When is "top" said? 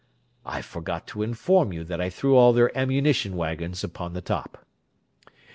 4.21-4.65